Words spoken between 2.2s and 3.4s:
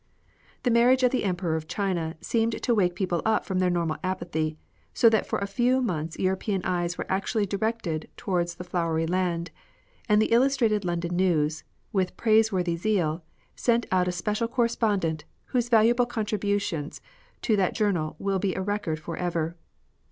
seemed to wake people